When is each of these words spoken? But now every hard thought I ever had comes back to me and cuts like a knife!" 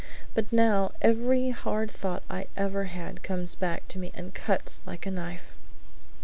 But 0.33 0.51
now 0.51 0.93
every 0.99 1.51
hard 1.51 1.91
thought 1.91 2.23
I 2.27 2.47
ever 2.57 2.85
had 2.85 3.21
comes 3.21 3.53
back 3.53 3.87
to 3.89 3.99
me 3.99 4.11
and 4.15 4.33
cuts 4.33 4.79
like 4.83 5.05
a 5.05 5.11
knife!" 5.11 5.53